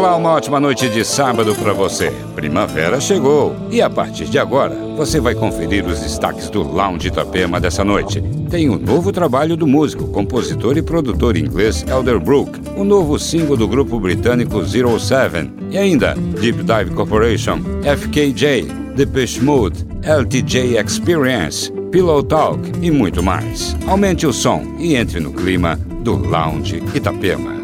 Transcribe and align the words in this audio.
Olá, 0.00 0.16
uma 0.16 0.30
ótima 0.30 0.58
noite 0.58 0.88
de 0.88 1.04
sábado 1.04 1.54
para 1.54 1.74
você. 1.74 2.10
Primavera 2.34 2.98
chegou 2.98 3.54
e 3.70 3.82
a 3.82 3.90
partir 3.90 4.24
de 4.24 4.38
agora 4.38 4.74
você 4.96 5.20
vai 5.20 5.34
conferir 5.34 5.84
os 5.84 6.00
destaques 6.00 6.48
do 6.48 6.62
Lounge 6.62 7.08
Itapema 7.08 7.60
dessa 7.60 7.84
noite. 7.84 8.22
Tem 8.48 8.70
o 8.70 8.76
um 8.76 8.78
novo 8.78 9.12
trabalho 9.12 9.58
do 9.58 9.66
músico, 9.66 10.08
compositor 10.08 10.78
e 10.78 10.82
produtor 10.82 11.36
inglês 11.36 11.84
Elderbrook, 11.86 12.50
o 12.78 12.80
um 12.80 12.84
novo 12.84 13.18
single 13.18 13.58
do 13.58 13.68
grupo 13.68 14.00
britânico 14.00 14.64
Zero 14.64 14.98
Seven 14.98 15.52
e 15.70 15.76
ainda 15.76 16.14
Deep 16.14 16.62
Dive 16.62 16.94
Corporation, 16.94 17.58
FKJ, 17.84 18.62
Depeche 18.96 19.42
Mode, 19.42 19.84
LTJ 20.02 20.78
Experience, 20.78 21.70
Pillow 21.92 22.22
Talk 22.22 22.58
e 22.80 22.90
muito 22.90 23.22
mais. 23.22 23.76
Aumente 23.86 24.26
o 24.26 24.32
som 24.32 24.62
e 24.78 24.96
entre 24.96 25.20
no 25.20 25.30
clima 25.30 25.76
do 26.02 26.16
Lounge 26.16 26.82
Itapema. 26.94 27.59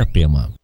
Itapema. 0.00 0.59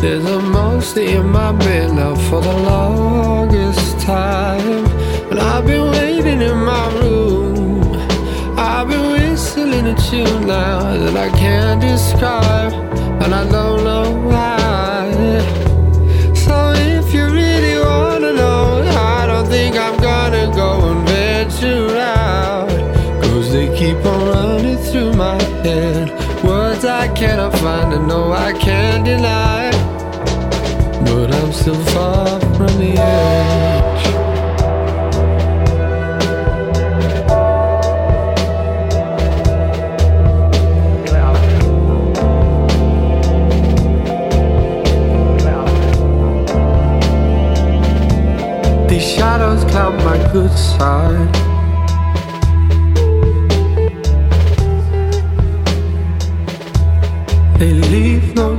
There's 0.00 0.24
a 0.26 0.38
monster 0.40 1.00
in 1.00 1.28
my 1.28 1.50
bed 1.50 1.92
now 1.92 2.14
for 2.14 2.40
the 2.40 2.52
longest 2.52 3.98
time. 3.98 4.86
And 5.28 5.40
I've 5.40 5.66
been 5.66 5.90
waiting 5.90 6.40
in 6.40 6.56
my 6.56 6.86
room. 7.00 7.82
I've 8.56 8.86
been 8.86 9.10
whistling 9.10 9.88
a 9.88 9.96
tune 9.96 10.46
now 10.46 10.96
that 10.96 11.16
I 11.16 11.36
can't 11.36 11.80
describe. 11.80 12.74
And 13.22 13.34
I 13.34 13.42
don't 13.50 13.82
know 13.82 14.08
why. 14.28 15.10
So 16.32 16.74
if 16.76 17.12
you 17.12 17.24
really 17.26 17.80
wanna 17.80 18.34
know, 18.34 18.82
I 18.86 19.26
don't 19.26 19.48
think 19.48 19.74
I'm 19.74 20.00
gonna 20.00 20.46
go 20.54 20.92
and 20.92 21.08
venture 21.08 21.98
out. 21.98 22.68
Cause 23.20 23.50
they 23.50 23.66
keep 23.76 23.96
on 24.06 24.28
running 24.28 24.78
through 24.78 25.14
my 25.14 25.42
head. 25.64 26.08
Words 26.44 26.84
I 26.84 27.08
cannot 27.14 27.52
find 27.58 27.92
and 27.92 28.06
no 28.06 28.32
I 28.32 28.52
can't 28.52 29.04
deny 29.04 29.87
but 31.28 31.44
I'm 31.44 31.52
still 31.52 31.74
far 31.92 32.40
from 32.56 32.72
the 32.78 32.94
edge. 32.96 34.04
These 48.88 49.06
shadows 49.12 49.64
cloud 49.64 49.94
my 50.04 50.32
good 50.32 50.50
side. 50.50 51.34
They 57.58 57.72
leave 57.72 58.34
no 58.34 58.57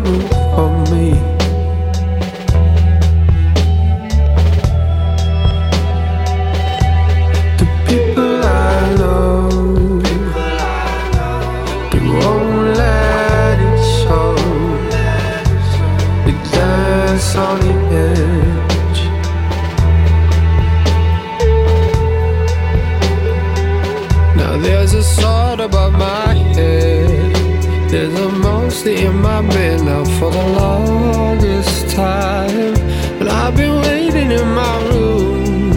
for 30.20 30.32
the 30.32 30.48
longest 30.62 31.96
time. 31.96 32.74
but 33.18 33.30
I've 33.30 33.56
been 33.56 33.76
waiting 33.88 34.32
in 34.32 34.48
my 34.54 34.76
room. 34.90 35.72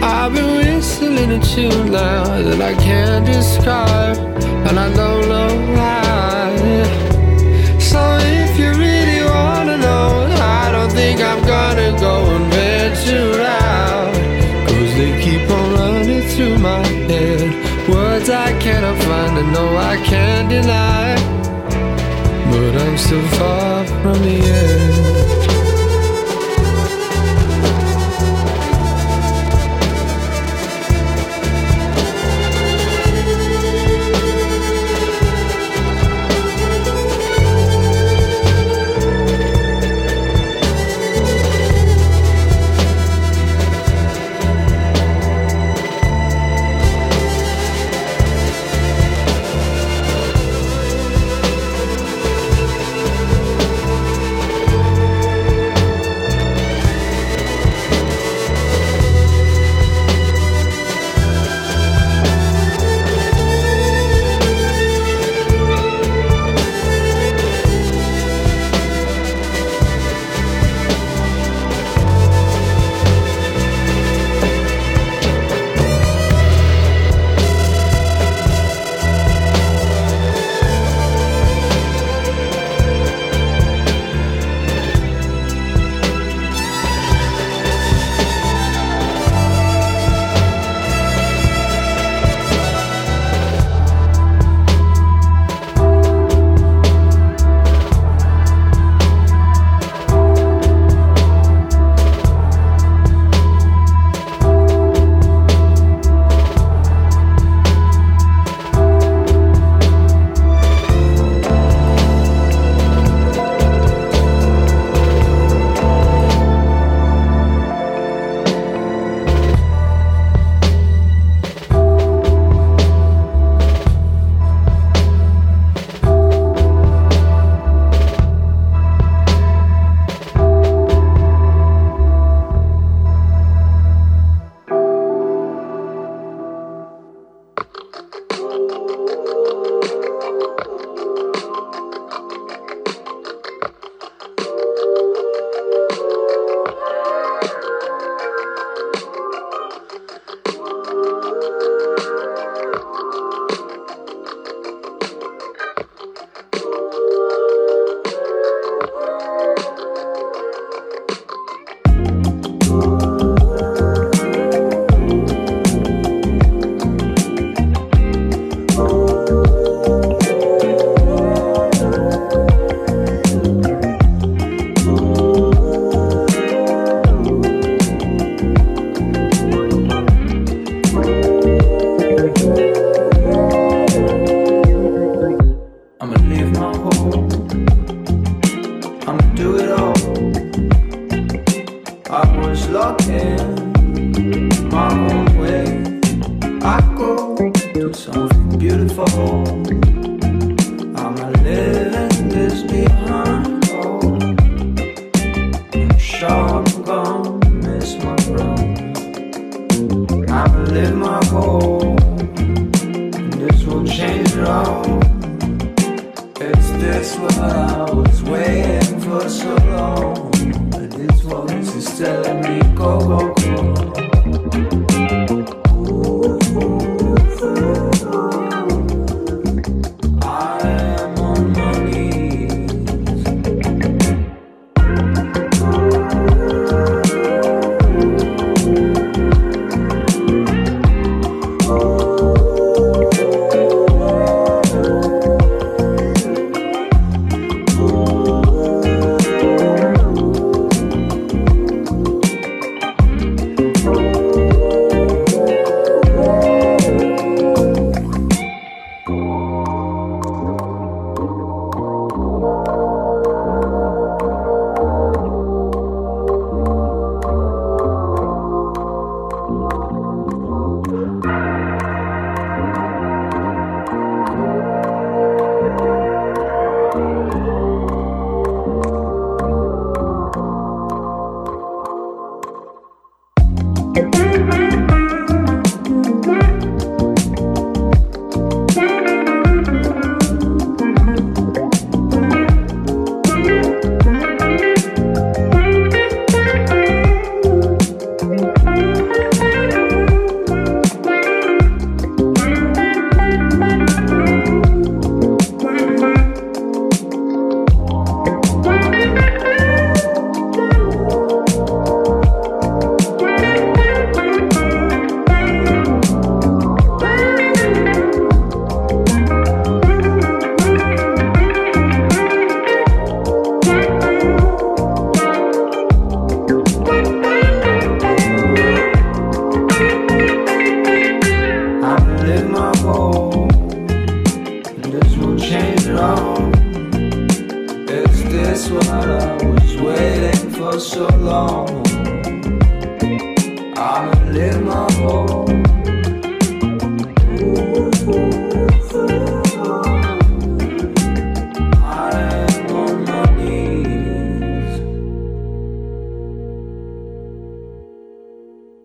I've 0.00 0.32
been 0.32 0.50
whistling 0.58 1.32
a 1.32 1.40
tune 1.40 1.90
now 1.90 2.22
that 2.46 2.60
I 2.62 2.74
can't 2.74 3.26
describe, 3.26 4.16
and 4.66 4.78
I 4.78 4.88
don't 5.00 5.24
know 5.32 5.52
why. 5.76 6.54
So 7.90 8.00
if 8.38 8.52
you 8.60 8.70
really 8.84 9.22
wanna 9.34 9.76
know, 9.78 10.06
I 10.60 10.70
don't 10.70 10.92
think 10.92 11.20
I'm 11.20 11.42
gonna 11.44 11.90
go 11.98 12.14
and 12.34 12.46
venture 12.54 13.42
out. 13.42 14.14
Cause 14.68 14.92
they 14.98 15.12
keep 15.24 15.50
on 15.50 15.66
running 15.74 16.22
through 16.32 16.58
my 16.58 16.86
head. 17.10 17.48
Words 17.88 18.30
I 18.30 18.56
cannot 18.60 18.96
find 19.02 19.36
and 19.38 19.52
no 19.52 19.64
I 19.76 19.96
can't 20.10 20.48
deny 20.48 21.43
but 22.54 22.76
I'm 22.76 22.96
still 22.96 23.26
far 23.38 23.84
from 24.02 24.22
the 24.22 24.38
end. 24.38 25.13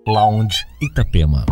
Lounge 0.10 0.66
Itapema. 0.82 1.46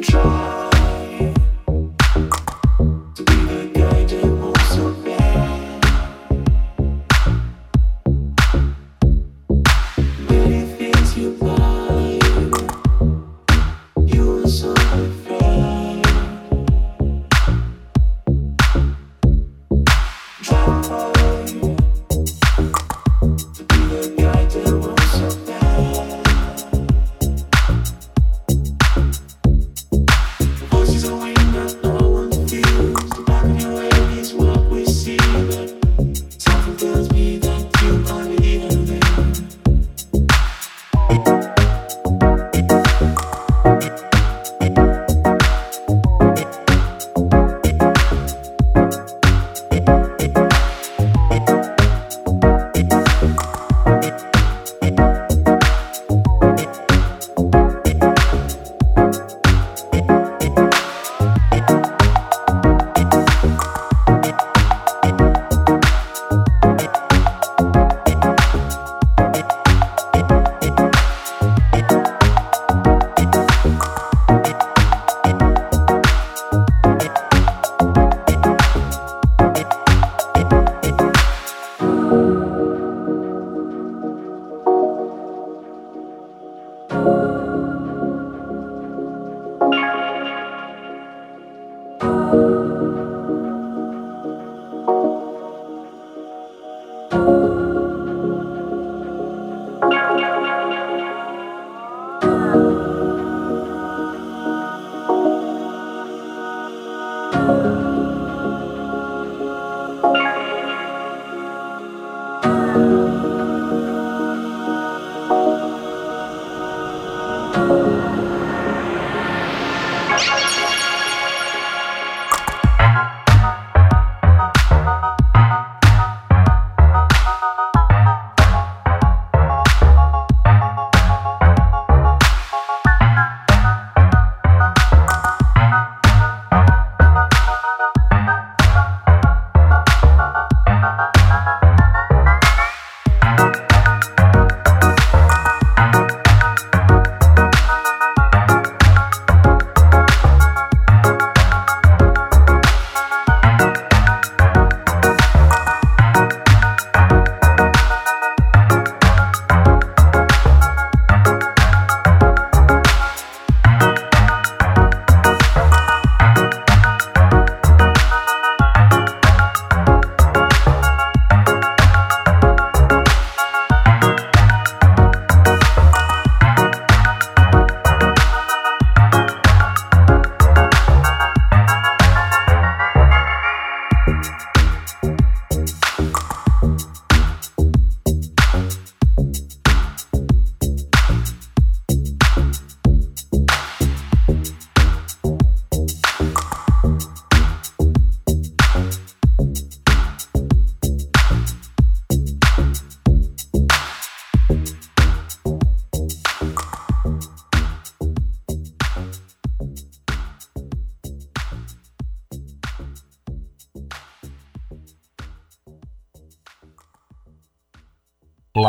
Try. 0.00 0.47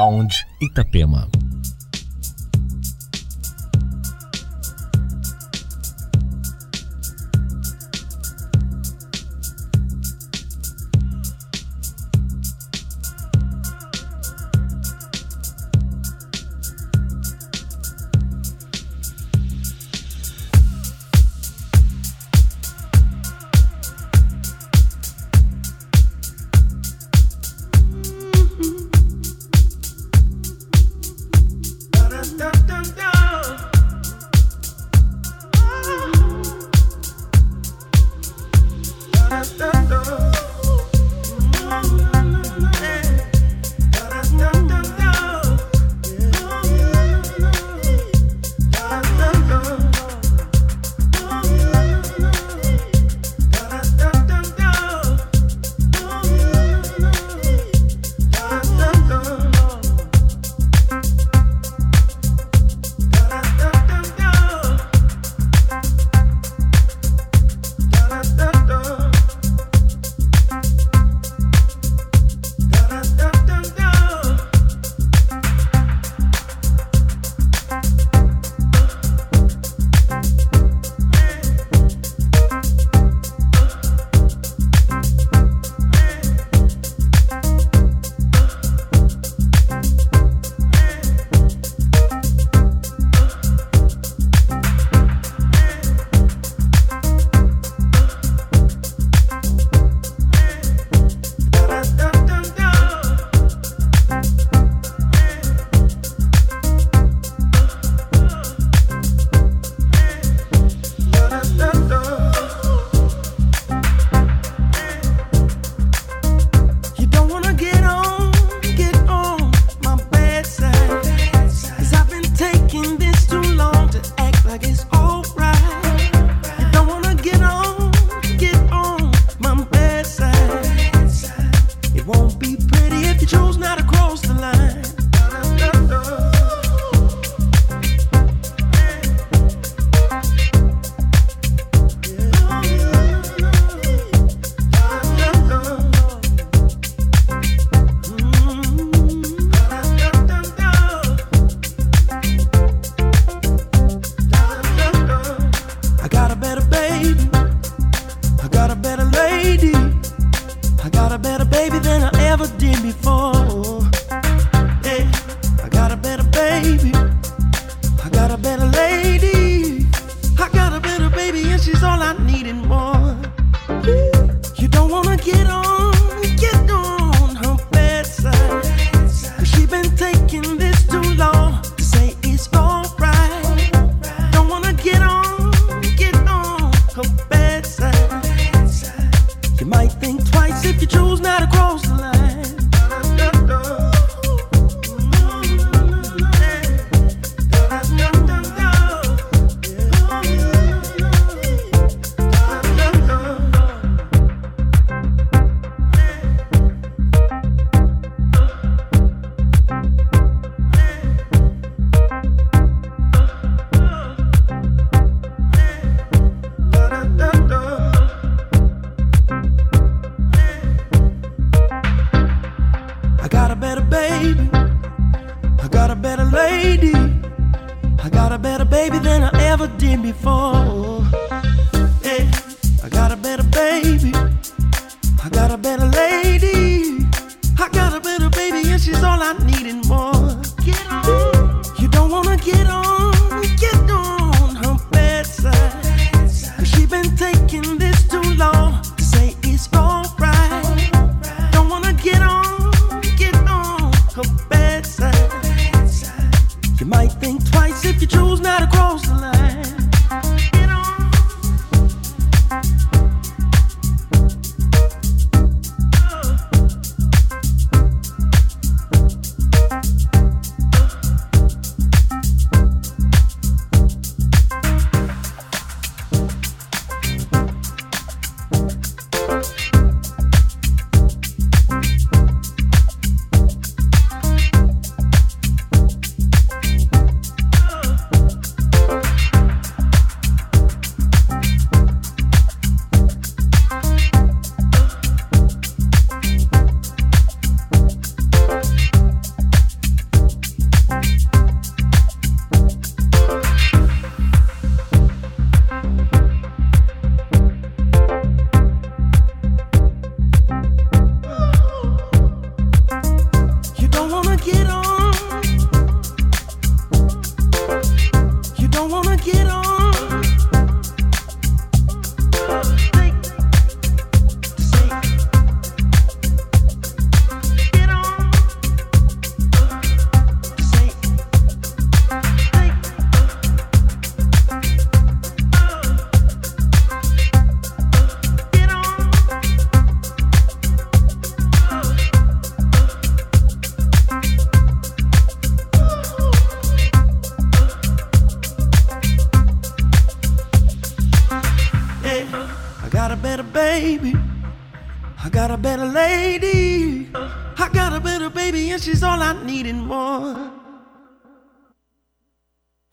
Sound 0.09 0.33
Itapema. 0.59 1.38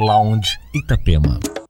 Lounge 0.07 0.59
Itapema. 0.73 1.66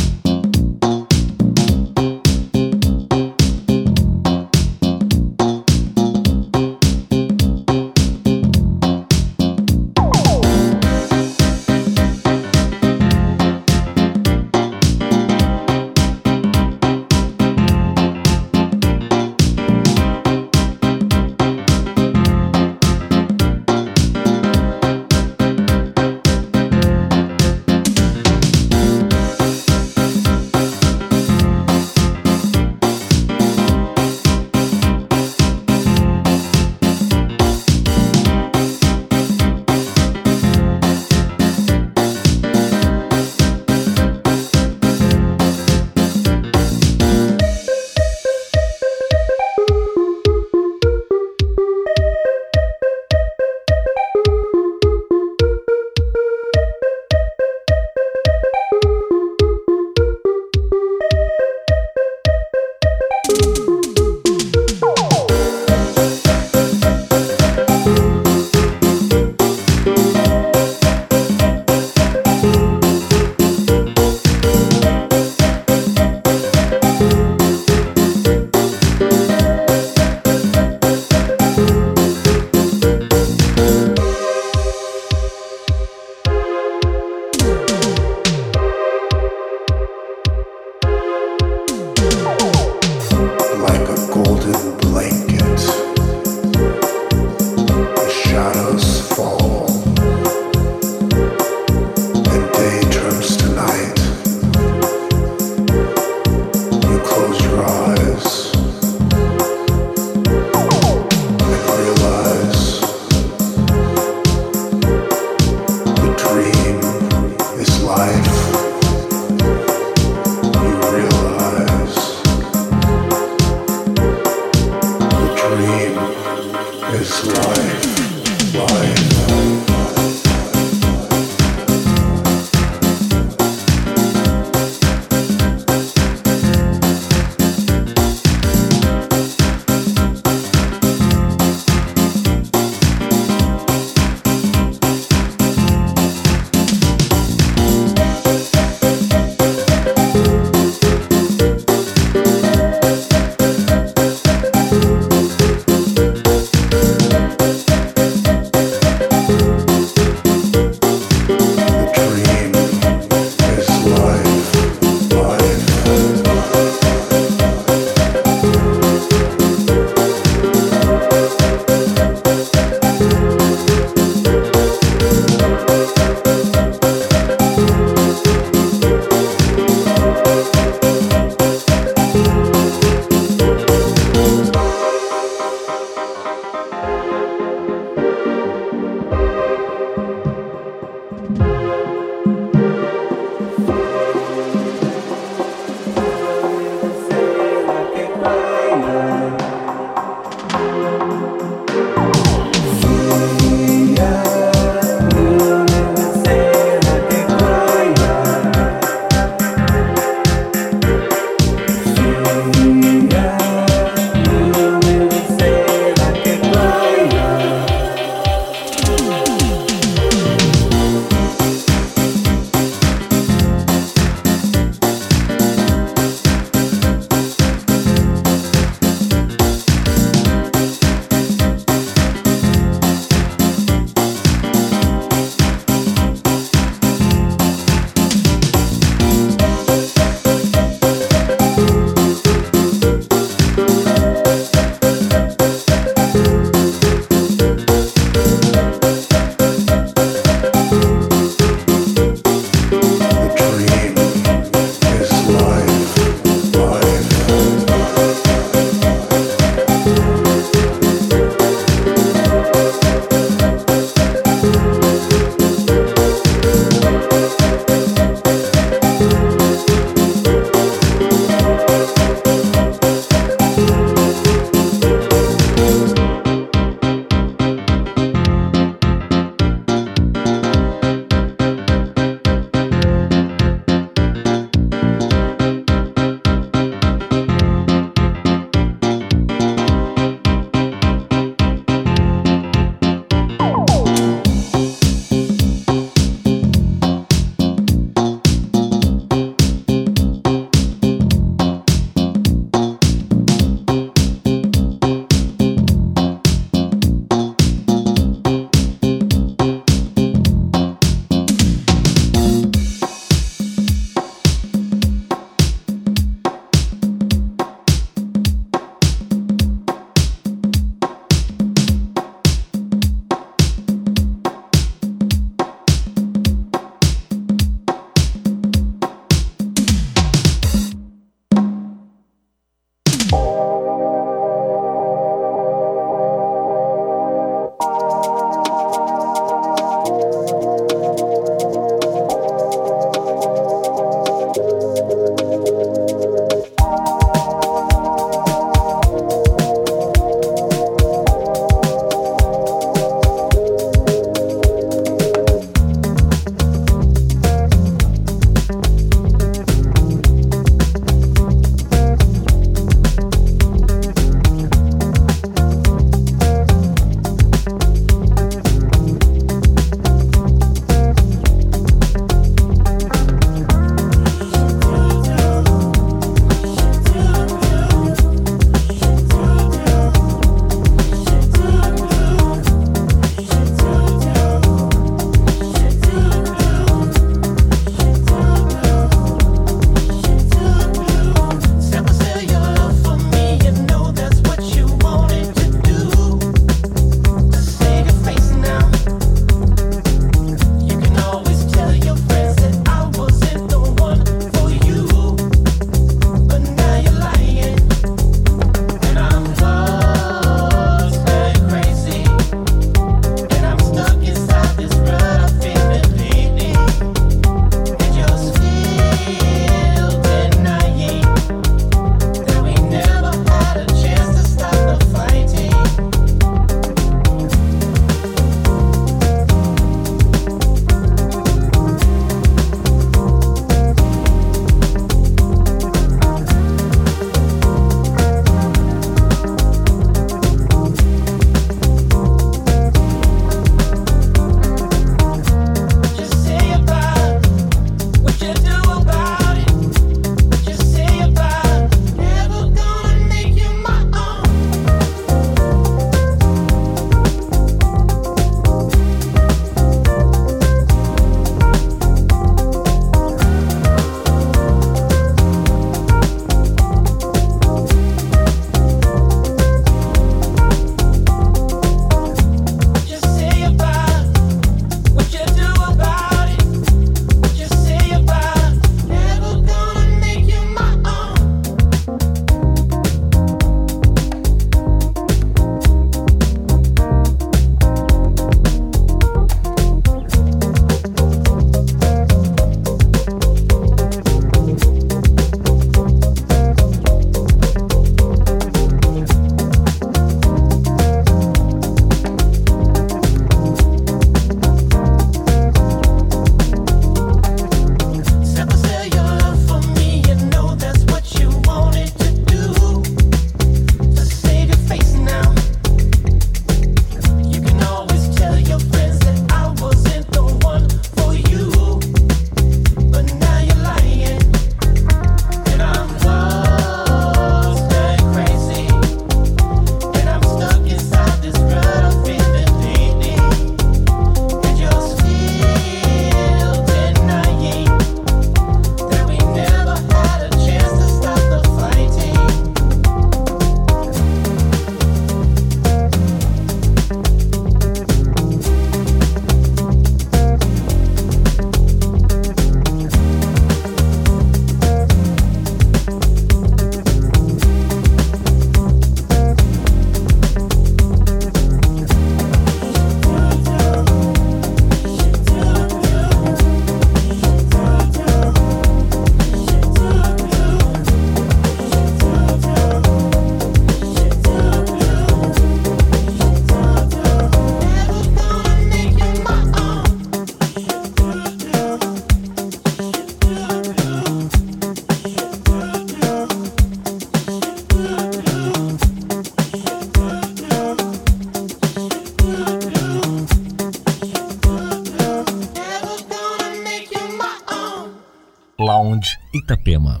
Itapema. 599.52 600.00